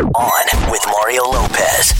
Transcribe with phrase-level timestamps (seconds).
[0.00, 1.90] On with Mario Lopez.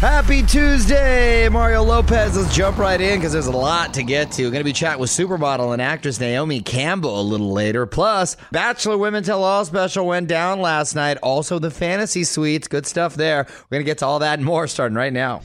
[0.00, 2.38] Happy Tuesday, Mario Lopez.
[2.38, 4.44] Let's jump right in because there's a lot to get to.
[4.44, 7.84] We're going to be chatting with supermodel and actress Naomi Campbell a little later.
[7.84, 11.18] Plus, Bachelor Women Tell All special went down last night.
[11.22, 12.66] Also, the fantasy suites.
[12.66, 13.44] Good stuff there.
[13.46, 15.42] We're going to get to all that and more starting right now.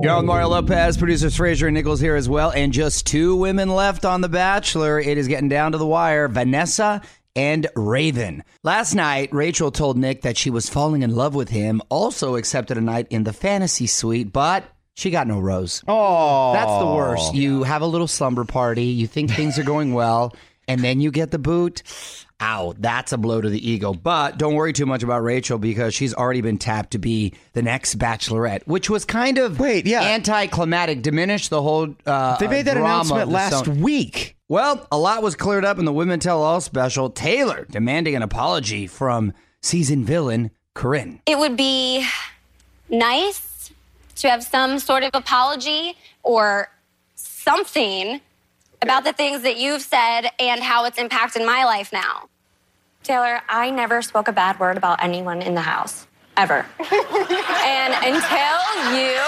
[0.00, 3.68] You're on Mario Lopez, producers Fraser and Nichols here as well, and just two women
[3.68, 5.00] left on The Bachelor.
[5.00, 6.28] It is getting down to the wire.
[6.28, 7.02] Vanessa
[7.38, 8.42] and Raven.
[8.64, 12.76] Last night, Rachel told Nick that she was falling in love with him, also accepted
[12.76, 15.84] a night in the fantasy suite, but she got no rose.
[15.86, 17.34] Oh, That's the worst.
[17.34, 20.34] You have a little slumber party, you think things are going well,
[20.66, 21.84] and then you get the boot.
[22.40, 23.92] Ow, that's a blow to the ego.
[23.94, 27.62] But don't worry too much about Rachel because she's already been tapped to be the
[27.62, 30.02] next bachelorette, which was kind of Wait, yeah.
[30.02, 31.94] anticlimactic, diminished the whole.
[32.06, 34.36] Uh, They made that announcement last week.
[34.50, 37.10] Well, a lot was cleared up in the Women Tell All special.
[37.10, 41.20] Taylor demanding an apology from season villain Corinne.
[41.26, 42.06] it would be
[42.88, 43.70] nice
[44.16, 46.70] to have some sort of apology or
[47.16, 48.22] something
[48.80, 52.28] about the things that you've said and how it's impacted my life now.
[53.02, 56.06] Taylor, I never spoke a bad word about anyone in the house.
[56.38, 56.64] Ever.
[56.78, 59.18] and until you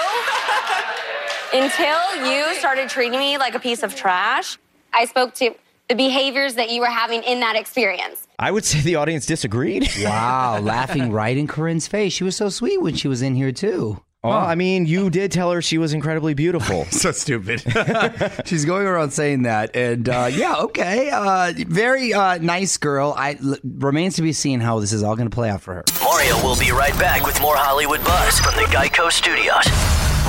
[1.53, 4.57] until you started treating me like a piece of trash,
[4.93, 5.53] I spoke to
[5.89, 8.27] the behaviors that you were having in that experience.
[8.39, 9.89] I would say the audience disagreed.
[10.03, 12.13] Wow, laughing right in Corinne's face.
[12.13, 14.01] She was so sweet when she was in here too.
[14.23, 16.85] Well, I mean, you did tell her she was incredibly beautiful.
[16.91, 17.61] So stupid.
[18.45, 23.15] She's going around saying that, and uh, yeah, okay, uh, very uh, nice girl.
[23.17, 25.73] I l- remains to be seen how this is all going to play out for
[25.73, 25.83] her.
[26.03, 29.65] Mario will be right back with more Hollywood Buzz from the Geico Studios.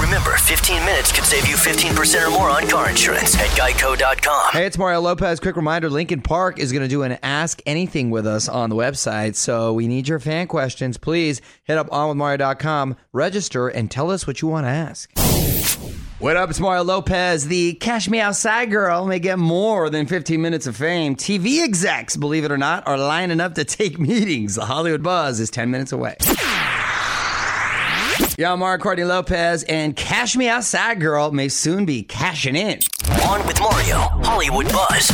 [0.02, 4.50] Remember, 15 minutes could save you 15% or more on car insurance at geico.com.
[4.52, 5.38] Hey, it's Mario Lopez.
[5.38, 8.74] Quick reminder Linkin Park is going to do an Ask Anything with us on the
[8.74, 9.36] website.
[9.36, 10.98] So we need your fan questions.
[10.98, 15.08] Please hit up onwithmario.com, register, and tell us what you want to ask.
[16.18, 16.50] What up?
[16.50, 17.46] It's Mario Lopez.
[17.46, 21.14] The Cash Me Outside girl may get more than 15 minutes of fame.
[21.14, 24.56] TV execs, believe it or not, are lining up to take meetings.
[24.56, 26.16] The Hollywood Buzz is 10 minutes away.
[28.38, 32.78] Yeah, I'm Mario Courtney Lopez, and Cash Me Outside girl may soon be cashing in.
[33.28, 35.08] On with Mario, Hollywood Buzz.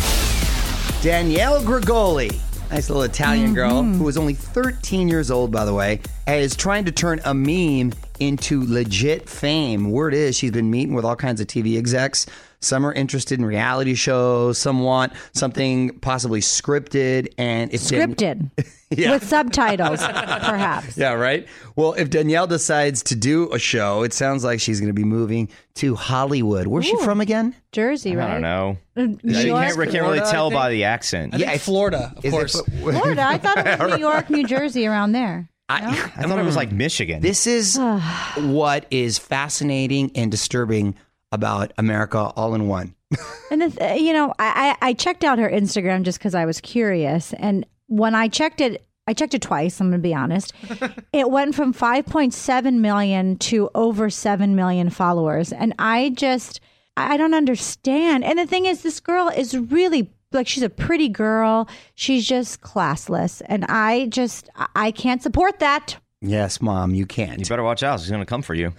[1.03, 2.31] Danielle Bregoli,
[2.71, 3.95] nice little Italian girl mm-hmm.
[3.95, 7.93] who was only 13 years old, by the way, is trying to turn a meme
[8.21, 9.91] into legit fame.
[9.91, 12.25] Word is she's been meeting with all kinds of TV execs.
[12.61, 14.59] Some are interested in reality shows.
[14.59, 18.51] Some want something possibly scripted, and if Dan- scripted
[18.91, 19.11] Yeah.
[19.13, 20.97] with subtitles, perhaps.
[20.97, 21.47] yeah, right.
[21.77, 25.05] Well, if Danielle decides to do a show, it sounds like she's going to be
[25.05, 26.67] moving to Hollywood.
[26.67, 27.55] Where's she from again?
[27.73, 28.29] Jersey, right?
[28.29, 28.79] I don't know.
[28.97, 31.35] Uh, New You York, can't, can't really Florida, tell by the accent.
[31.37, 32.61] Yeah, it's Florida, of Is it- course.
[32.81, 33.23] Florida.
[33.23, 35.49] I thought it was New York, New Jersey, around there.
[35.69, 37.21] I, I thought it was like Michigan.
[37.21, 37.79] This is
[38.39, 40.95] what is fascinating and disturbing
[41.33, 42.95] about America all in one.
[43.51, 46.45] And the th- you know, I, I I checked out her Instagram just because I
[46.45, 49.81] was curious, and when I checked it, I checked it twice.
[49.81, 50.53] I'm going to be honest.
[51.15, 56.61] it went from 5.7 million to over 7 million followers, and I just
[56.99, 58.23] I don't understand.
[58.25, 61.67] And the thing is, this girl is really like she's a pretty girl.
[61.95, 65.97] She's just classless, and I just I- I can't support that.
[66.21, 67.39] Yes, mom, you can't.
[67.41, 68.01] you better watch out.
[68.01, 68.75] She's going to come for you.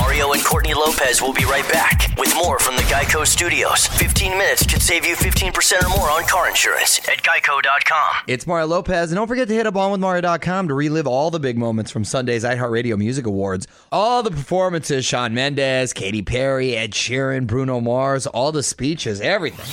[0.00, 3.86] Mario and Courtney Lopez will be right back with more from the Geico Studios.
[3.86, 8.24] 15 minutes could save you 15% or more on car insurance at geico.com.
[8.26, 11.56] It's Mario Lopez, and don't forget to hit up onwithmario.com to relive all the big
[11.56, 13.66] moments from Sunday's iHeartRadio Music Awards.
[13.90, 19.64] All the performances, Shawn Mendes, Katy Perry, Ed Sheeran, Bruno Mars, all the speeches, everything.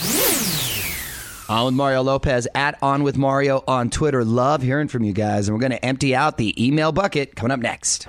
[1.49, 4.23] On with Mario Lopez at On with Mario on Twitter.
[4.23, 7.51] Love hearing from you guys, and we're going to empty out the email bucket coming
[7.51, 8.07] up next.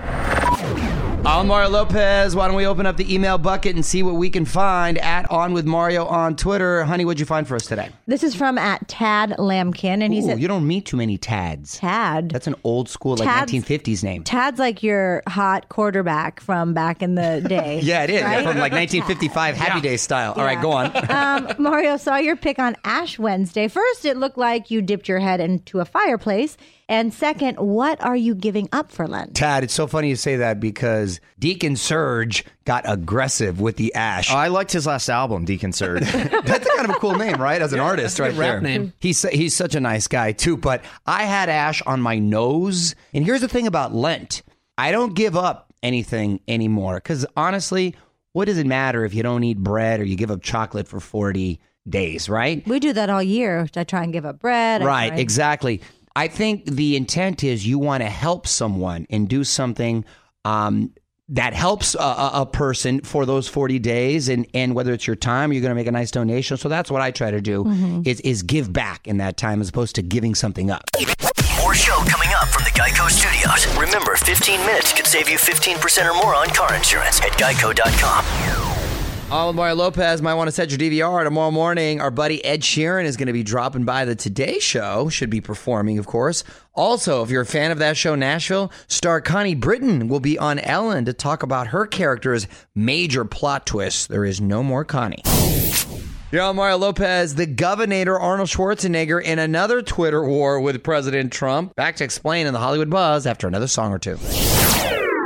[1.27, 4.29] On Mario Lopez, why don't we open up the email bucket and see what we
[4.29, 6.85] can find at On with Mario on Twitter?
[6.85, 7.89] Honey, what'd you find for us today?
[8.07, 11.17] This is from at Tad Lamkin, and he Ooh, said, you don't meet too many
[11.17, 11.79] Tads.
[11.79, 14.23] "Tad, That's an old school, like Tad's- 1950s name.
[14.23, 17.81] Tad's like your hot quarterback from back in the day.
[17.83, 18.23] Yeah, it is.
[18.23, 18.45] right?
[18.45, 20.35] From like 1955 Happy Day style.
[20.37, 20.63] All right, Yeah.
[20.63, 21.11] go on.
[21.11, 23.67] um, Mario saw your pick on Ash Wednesday.
[23.69, 26.59] First, it looked like you dipped your head into a fireplace.
[26.89, 29.35] And second, what are you giving up for Lent?
[29.35, 34.31] Tad, it's so funny you say that because Deacon Surge got aggressive with the ash.
[34.31, 36.03] Oh, I liked his last album, Deacon Surge.
[36.13, 37.61] That's kind of a cool name, right?
[37.63, 38.61] As an artist, right rap there.
[38.61, 38.93] name.
[38.99, 40.59] He's he's such a nice guy too.
[40.59, 44.43] But I had ash on my nose, and here's the thing about Lent:
[44.77, 47.95] I don't give up anything anymore because honestly,
[48.33, 51.01] what does it matter if you don't eat bread or you give up chocolate for
[51.01, 52.67] forty days, right?
[52.67, 53.67] We do that all year.
[53.75, 54.83] I try and give up bread.
[54.83, 55.81] I Right, exactly.
[56.17, 60.05] I think the intent is you want to help someone and do something
[60.45, 60.93] um,
[61.31, 65.17] that helps a, a, a person for those 40 days and, and whether it's your
[65.17, 67.65] time you're going to make a nice donation so that's what i try to do
[68.05, 70.83] is, is give back in that time as opposed to giving something up
[71.61, 73.67] More show coming up from the Geico Studios.
[73.79, 78.74] Remember, 15 minutes could save you 15% or more on car insurance at geico.com.
[79.35, 82.01] Mario Lopez might want to set your DVR tomorrow morning.
[82.01, 85.09] Our buddy Ed Sheeran is going to be dropping by the Today Show.
[85.09, 86.45] Should be performing, of course.
[86.73, 90.61] Also, if you're a fan of that show, Nashville, star Connie Britton will be on
[90.61, 92.47] Ellen to talk about her character's
[92.77, 94.09] major plot twist.
[94.09, 95.23] There is no more Connie.
[96.31, 101.75] You're on Mario Lopez, the governor Arnold Schwarzenegger in another Twitter war with President Trump.
[101.75, 104.17] Back to explain in the Hollywood Buzz after another song or two.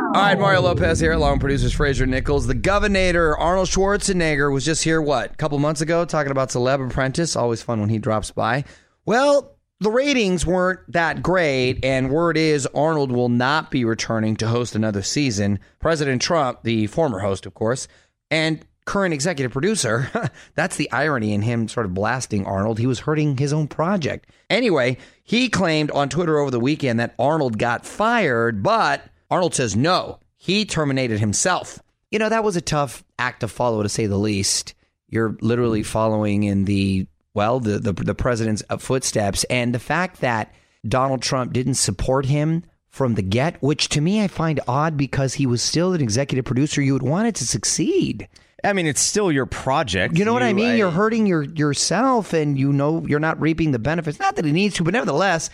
[0.09, 2.47] All right, Mario Lopez here, along with producers Fraser Nichols.
[2.47, 6.85] The governor Arnold Schwarzenegger was just here, what, a couple months ago, talking about Celeb
[6.85, 7.37] Apprentice.
[7.37, 8.65] Always fun when he drops by.
[9.05, 14.49] Well, the ratings weren't that great, and word is Arnold will not be returning to
[14.49, 15.59] host another season.
[15.79, 17.87] President Trump, the former host, of course,
[18.31, 20.11] and current executive producer,
[20.55, 22.79] that's the irony in him sort of blasting Arnold.
[22.79, 24.31] He was hurting his own project.
[24.49, 29.77] Anyway, he claimed on Twitter over the weekend that Arnold got fired, but Arnold says
[29.77, 31.81] no, he terminated himself.
[32.11, 34.75] You know, that was a tough act to follow, to say the least.
[35.09, 39.45] You're literally following in the, well, the, the, the president's uh, footsteps.
[39.45, 40.55] And the fact that
[40.87, 45.35] Donald Trump didn't support him from the get, which to me I find odd because
[45.35, 46.81] he was still an executive producer.
[46.81, 48.29] You would want it to succeed.
[48.65, 50.19] I mean, it's still your project.
[50.19, 50.71] You know what I mean?
[50.71, 54.19] I- You're hurting your yourself, and you know you're not reaping the benefits.
[54.19, 55.49] Not that it needs to, but nevertheless,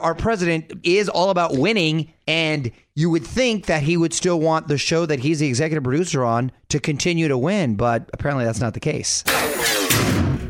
[0.00, 4.68] our president is all about winning, and you would think that he would still want
[4.68, 8.60] the show that he's the executive producer on to continue to win, but apparently that's
[8.60, 9.22] not the case.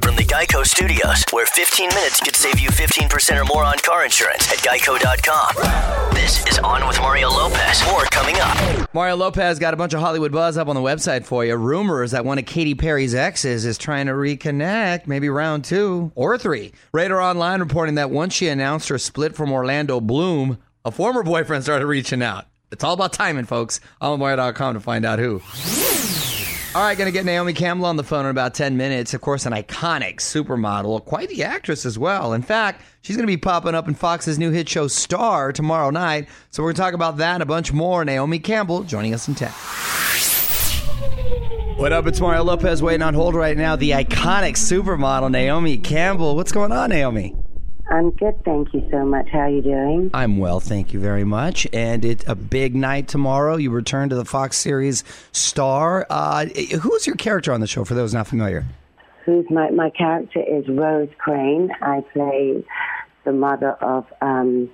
[0.02, 4.04] From the Geico Studios, where 15 minutes could save you 15% or more on car
[4.04, 6.14] insurance at geico.com.
[6.14, 6.58] This is
[7.00, 7.82] Mario Lopez.
[7.86, 8.92] More coming up.
[8.94, 11.56] Mario Lopez got a bunch of Hollywood buzz up on the website for you.
[11.56, 16.36] Rumors that one of Katy Perry's exes is trying to reconnect, maybe round two or
[16.36, 16.72] three.
[16.92, 21.64] Radar Online reporting that once she announced her split from Orlando Bloom, a former boyfriend
[21.64, 22.46] started reaching out.
[22.70, 23.80] It's all about timing, folks.
[24.02, 25.40] OnWire.com to find out who.
[26.72, 29.12] All right, going to get Naomi Campbell on the phone in about 10 minutes.
[29.12, 32.32] Of course, an iconic supermodel, quite the actress as well.
[32.32, 35.90] In fact, she's going to be popping up in Fox's new hit show Star tomorrow
[35.90, 36.28] night.
[36.50, 38.04] So we're going to talk about that and a bunch more.
[38.04, 39.50] Naomi Campbell joining us in 10.
[41.76, 42.06] What up?
[42.06, 43.74] It's Mario Lopez waiting on hold right now.
[43.74, 46.36] The iconic supermodel Naomi Campbell.
[46.36, 47.34] What's going on, Naomi?
[47.90, 49.28] I'm good, thank you so much.
[49.30, 50.10] How are you doing?
[50.14, 51.66] I'm well, thank you very much.
[51.72, 53.56] And it's a big night tomorrow.
[53.56, 55.02] You return to the Fox series
[55.32, 56.06] Star.
[56.08, 57.84] Uh, who's your character on the show?
[57.84, 58.64] For those not familiar.
[59.24, 61.72] Who's my my character is Rose Crane.
[61.82, 62.64] I play
[63.24, 64.70] the mother of um,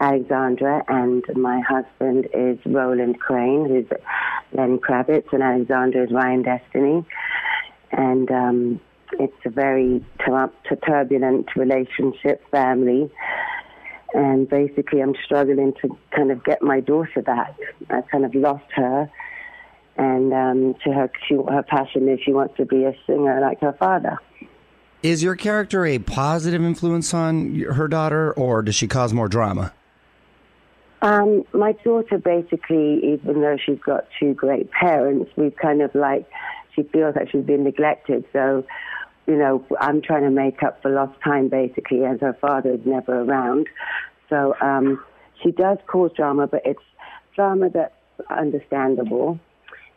[0.00, 3.86] Alexandra, and my husband is Roland Crane, who's
[4.52, 7.04] Lenny Kravitz, and Alexandra is Ryan Destiny.
[7.92, 8.80] And um,
[9.12, 13.10] it's a very turbulent relationship, family.
[14.14, 17.54] And basically, I'm struggling to kind of get my daughter back.
[17.90, 19.10] I kind of lost her.
[19.96, 23.60] and um, to her, she, her passion is she wants to be a singer like
[23.60, 24.18] her father.
[25.02, 29.72] Is your character a positive influence on her daughter, or does she cause more drama?
[31.02, 36.28] Um, my daughter basically, even though she's got two great parents, we've kind of like
[36.74, 38.24] she feels like she's been neglected.
[38.32, 38.64] So,
[39.28, 42.80] you know, I'm trying to make up for lost time basically, as her father is
[42.86, 43.68] never around.
[44.30, 45.04] So um,
[45.42, 46.82] she does cause drama, but it's
[47.36, 47.92] drama that's
[48.30, 49.38] understandable.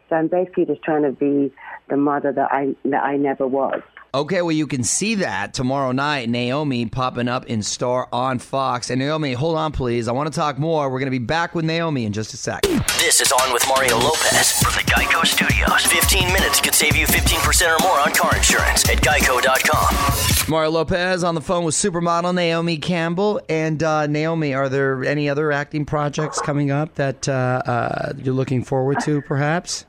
[0.09, 1.53] So I'm basically just trying to be
[1.89, 3.81] the mother that I that I never was.
[4.13, 6.27] Okay, well, you can see that tomorrow night.
[6.27, 8.89] Naomi popping up in Star on Fox.
[8.89, 10.09] And Naomi, hold on, please.
[10.09, 10.89] I want to talk more.
[10.89, 12.63] We're going to be back with Naomi in just a sec.
[12.99, 15.85] This is On with Mario Lopez from the Geico Studios.
[15.85, 20.51] 15 minutes could save you 15% or more on car insurance at geico.com.
[20.51, 23.39] Mario Lopez on the phone with supermodel Naomi Campbell.
[23.47, 28.35] And uh, Naomi, are there any other acting projects coming up that uh, uh, you're
[28.35, 29.85] looking forward to, perhaps?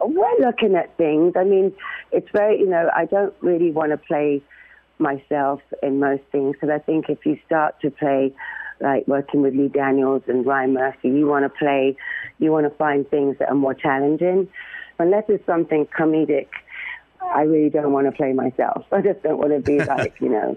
[0.00, 1.34] We're looking at things.
[1.36, 1.74] I mean,
[2.12, 4.42] it's very, you know, I don't really want to play
[4.98, 8.34] myself in most things because I think if you start to play
[8.80, 11.96] like working with Lee Daniels and Ryan Murphy, you want to play,
[12.38, 14.48] you want to find things that are more challenging.
[14.98, 16.48] Unless it's something comedic,
[17.22, 18.84] I really don't want to play myself.
[18.92, 20.56] I just don't want to be like, you know,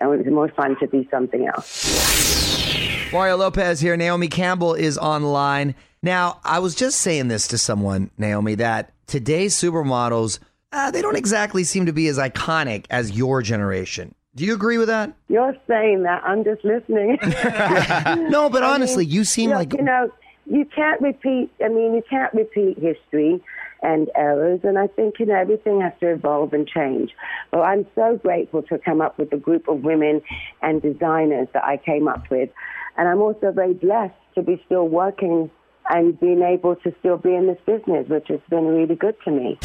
[0.00, 3.12] it's more fun to be something else.
[3.12, 3.96] Mario Lopez here.
[3.96, 5.74] Naomi Campbell is online.
[6.02, 10.38] Now, I was just saying this to someone, Naomi, that today's supermodels,
[10.72, 14.14] uh, they don't exactly seem to be as iconic as your generation.
[14.34, 15.12] Do you agree with that?
[15.28, 16.22] You're saying that.
[16.24, 17.18] I'm just listening.
[18.30, 20.10] No, but I honestly, mean, you seem look, like you know
[20.46, 21.50] you can't repeat.
[21.64, 23.42] I mean, you can't repeat history
[23.82, 27.10] and errors, and I think you know everything has to evolve and change.
[27.52, 30.20] Well, I'm so grateful to come up with a group of women
[30.62, 32.50] and designers that I came up with,
[32.96, 35.50] and I'm also very blessed to be still working
[35.90, 39.30] and being able to still be in this business, which has been really good to
[39.30, 39.58] me.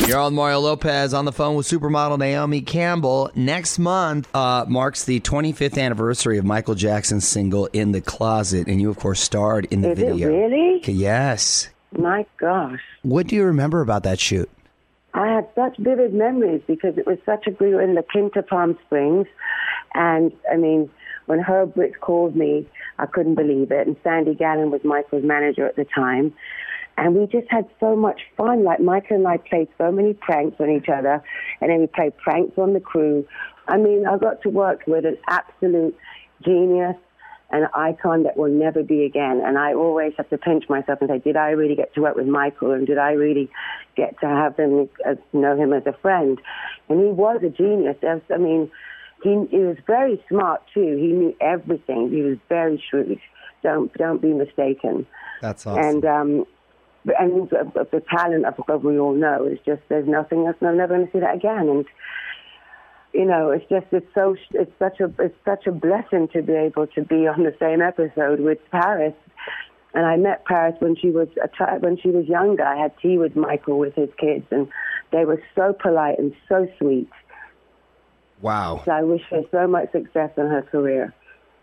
[0.00, 3.30] You're on Mario Lopez on the phone with supermodel Naomi Campbell.
[3.34, 8.80] Next month uh, marks the 25th anniversary of Michael Jackson's single "In the Closet," and
[8.80, 10.28] you, of course, starred in the Is it video.
[10.28, 10.80] really?
[10.84, 11.70] Yes.
[11.96, 12.80] My gosh.
[13.02, 14.50] What do you remember about that shoot?
[15.14, 18.42] I had such vivid memories because it was such a we were in the Quinta
[18.42, 19.26] Palm Springs,
[19.94, 20.90] and I mean,
[21.24, 22.66] when Herb Ritts called me,
[22.98, 23.86] I couldn't believe it.
[23.86, 26.34] And Sandy Gallin was Michael's manager at the time,
[26.96, 28.64] and we just had so much fun.
[28.64, 31.22] Like Michael and I played so many pranks on each other,
[31.60, 33.26] and then we played pranks on the crew.
[33.68, 35.96] I mean, I got to work with an absolute
[36.44, 36.96] genius
[37.50, 39.40] an icon that will never be again.
[39.44, 42.16] And I always have to pinch myself and say, did I really get to work
[42.16, 42.72] with Michael?
[42.72, 43.48] And did I really
[43.96, 46.40] get to have him, uh, know him as a friend?
[46.88, 47.96] And he was a genius.
[48.04, 48.70] I mean,
[49.22, 50.96] he, he was very smart too.
[50.96, 52.10] He knew everything.
[52.10, 53.18] He was very shrewd.
[53.62, 55.06] Don't don't be mistaken.
[55.40, 55.82] That's awesome.
[55.82, 56.46] And um,
[57.18, 60.56] and the, the talent of of we all know is just there's nothing else.
[60.60, 61.68] I'm never going to see that again.
[61.68, 61.84] And
[63.12, 66.52] you know, it's just it's so it's such a it's such a blessing to be
[66.52, 69.14] able to be on the same episode with Paris.
[69.94, 72.64] And I met Paris when she was a child, when she was younger.
[72.64, 74.68] I had tea with Michael with his kids, and
[75.10, 77.08] they were so polite and so sweet.
[78.42, 78.82] wow.
[78.84, 81.14] So I wish her so much success in her career.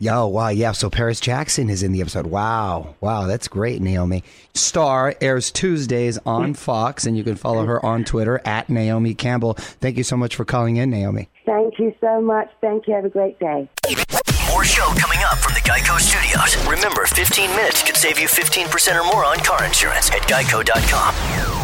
[0.04, 0.74] Yo, wow, yeah.
[0.74, 2.28] So Paris Jackson is in the episode.
[2.28, 4.22] Wow, wow, that's great, Naomi.
[4.54, 6.58] Star airs Tuesdays on mm.
[6.58, 9.54] Fox, and you can follow her on Twitter at Naomi Campbell.
[9.54, 11.30] Thank you so much for calling in, Naomi.
[11.46, 12.50] Thank you so much.
[12.60, 12.96] Thank you.
[12.96, 13.70] Have a great day.
[14.50, 16.58] More show coming up from the Geico Studios.
[16.68, 21.63] Remember, 15 minutes could save you 15% or more on car insurance at geico.com.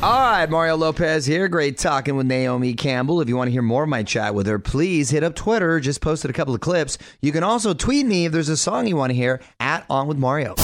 [0.00, 1.48] All right, Mario Lopez here.
[1.48, 3.20] Great talking with Naomi Campbell.
[3.20, 5.80] If you want to hear more of my chat with her, please hit up Twitter.
[5.80, 6.98] Just posted a couple of clips.
[7.20, 10.06] You can also tweet me if there's a song you want to hear at On
[10.06, 10.54] With Mario.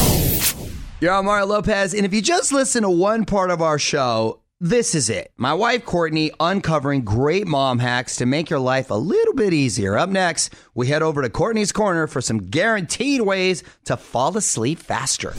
[1.01, 4.41] You're on Mario Lopez, and if you just listen to one part of our show,
[4.61, 5.33] this is it.
[5.37, 9.99] My wife Courtney uncovering great mom hacks to make your life a little bit easier.
[9.99, 14.79] Up next, we head over to Courtney's Corner for some guaranteed ways to fall asleep
[14.79, 15.35] faster.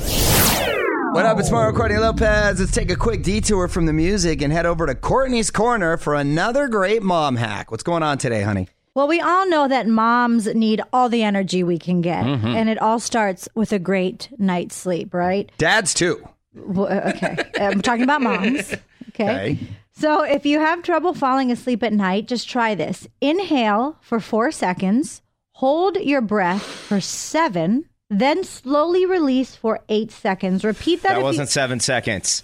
[1.15, 1.39] What up?
[1.39, 2.59] It's Mario Courtney Lopez.
[2.59, 6.13] Let's take a quick detour from the music and head over to Courtney's Corner for
[6.13, 7.71] another great mom hack.
[7.71, 8.67] What's going on today, honey?
[8.95, 12.47] Well, we all know that moms need all the energy we can get, Mm-hmm.
[12.47, 15.49] and it all starts with a great night's sleep, right?
[15.57, 16.27] Dads, too.
[16.53, 18.75] Well, okay, I'm talking about moms.
[19.09, 19.23] Okay.
[19.53, 19.59] Okay.
[19.93, 23.07] So if you have trouble falling asleep at night, just try this.
[23.21, 25.21] Inhale for four seconds,
[25.53, 30.63] hold your breath for seven, then slowly release for eight seconds.
[30.63, 31.15] Repeat that.
[31.15, 32.43] That wasn't seven seconds.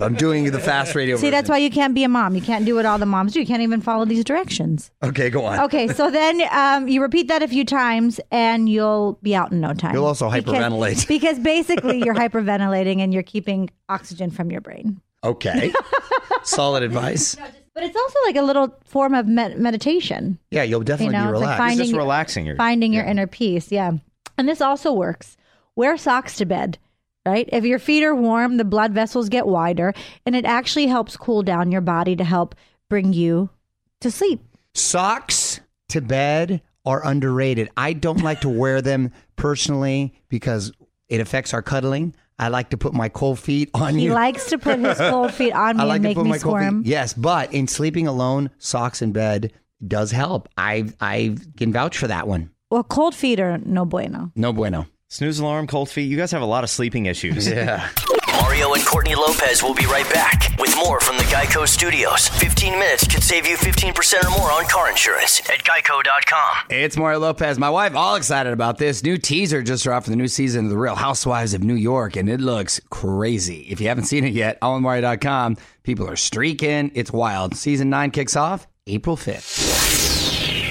[0.00, 2.34] I'm doing the fast radio See, that's why you can't be a mom.
[2.34, 3.40] You can't do what all the moms do.
[3.40, 4.90] You can't even follow these directions.
[5.02, 5.60] Okay, go on.
[5.60, 9.60] Okay, so then um, you repeat that a few times and you'll be out in
[9.62, 9.94] no time.
[9.94, 11.08] You'll also hyperventilate.
[11.16, 15.00] Because basically you're hyperventilating and you're keeping oxygen from your brain.
[15.24, 15.72] Okay.
[16.42, 17.34] Solid advice.
[17.74, 20.38] But it's also like a little form of med- meditation.
[20.50, 21.58] Yeah, you'll definitely You know, be it's like relaxed.
[21.58, 22.46] finding- It's just relaxing.
[22.46, 23.72] Your, finding your inner peace.
[23.72, 23.92] Yeah.
[24.38, 25.36] And this also works.
[25.76, 26.78] Wear socks to bed,
[27.24, 27.48] right?
[27.52, 29.92] If your feet are warm, the blood vessels get wider,
[30.24, 32.54] and it actually helps cool down your body to help
[32.88, 33.50] bring you
[34.00, 34.40] to sleep.
[34.74, 37.68] Socks to bed are underrated.
[37.76, 40.70] I don't like to wear them personally because
[41.08, 42.14] it affects our cuddling.
[42.38, 44.12] I like to put my cold feet on He you.
[44.12, 46.38] likes to put his cold feet on me I like and to make put me
[46.38, 46.82] squirm.
[46.84, 46.90] feet.
[46.90, 49.52] Yes, but in sleeping alone, socks in bed
[49.86, 50.48] does help.
[50.56, 52.50] I I can vouch for that one.
[52.70, 54.32] Well, cold feet are no bueno.
[54.34, 54.88] No bueno.
[55.08, 56.10] snooze alarm, cold feet.
[56.10, 57.46] You guys have a lot of sleeping issues.
[57.56, 57.88] Yeah.
[58.42, 62.28] Mario and Courtney Lopez will be right back with more from the Geico Studios.
[62.28, 66.66] 15 minutes could save you 15% or more on car insurance at geico.com.
[66.70, 67.58] It's Mario Lopez.
[67.58, 69.02] My wife all excited about this.
[69.02, 72.16] New teaser just dropped for the new season of The Real Housewives of New York,
[72.16, 73.60] and it looks crazy.
[73.70, 75.56] If you haven't seen it yet, allonmario.com.
[75.82, 76.90] People are streaking.
[76.94, 77.56] It's wild.
[77.56, 80.15] Season 9 kicks off April 5th.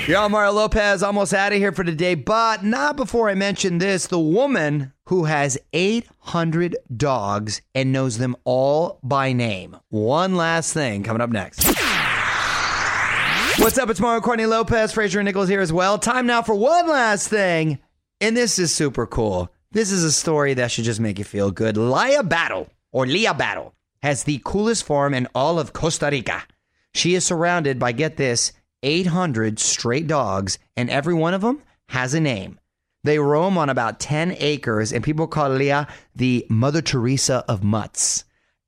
[0.08, 4.06] Y'all, Mario Lopez almost out of here for today, but not before I mention this.
[4.06, 9.76] The woman who has 800 dogs and knows them all by name.
[9.90, 11.66] One last thing coming up next.
[13.58, 13.90] What's up?
[13.90, 14.92] It's Mario Courtney Lopez.
[14.92, 15.98] Fraser and Nichols here as well.
[15.98, 17.80] Time now for one last thing.
[18.22, 19.50] And this is super cool.
[19.72, 21.78] This is a story that should just make you feel good.
[21.78, 26.44] Lia Battle, or Leah Battle, has the coolest farm in all of Costa Rica.
[26.94, 28.54] She is surrounded by, get this,
[28.86, 32.60] 800 stray dogs, and every one of them has a name.
[33.04, 38.24] They roam on about 10 acres, and people call Leah the Mother Teresa of mutts.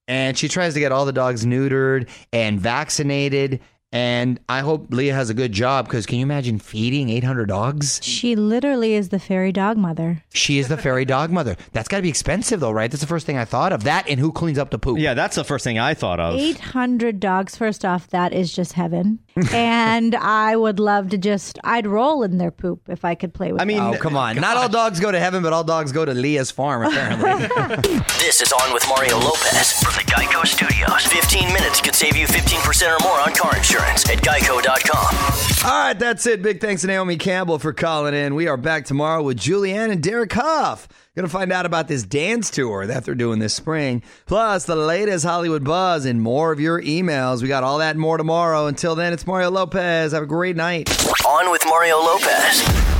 [0.08, 3.62] And she tries to get all the dogs neutered and vaccinated.
[3.94, 8.01] And I hope Leah has a good job because can you imagine feeding 800 dogs?
[8.03, 10.24] She literally is the fairy dog mother.
[10.34, 11.56] She is the fairy dog mother.
[11.72, 12.91] That's got to be expensive, though, right?
[12.91, 13.86] That's the first thing I thought of.
[13.86, 15.00] That and who cleans up the poop.
[15.00, 16.36] Yeah, that's the first thing I thought of.
[16.38, 17.56] 800 dogs.
[17.56, 19.20] First off, that is just heaven.
[19.53, 23.53] and I would love to just, I'd roll in their poop if I could play
[23.53, 24.36] with I mean, Oh, come on.
[24.36, 27.48] Not all dogs go to heaven, but all dogs go to Leah's farm, apparently.
[28.17, 31.06] This is On with Mario Lopez from the Geico Studios.
[31.06, 35.70] 15 minutes could save you 15% or more on car insurance at geico.com.
[35.70, 36.42] all right, that's it.
[36.42, 38.36] Big thanks to Naomi Campbell for calling in.
[38.36, 40.88] We are back tomorrow with Julianne and Derek Hough.
[41.16, 44.76] Going to find out about this dance tour that they're doing this spring, plus the
[44.76, 47.42] latest Hollywood buzz and more of your emails.
[47.42, 48.68] We got all that and more tomorrow.
[48.68, 50.12] Until then, it's Mario Lopez.
[50.12, 50.90] Have a great night.
[51.26, 52.97] On with Mario Lopez.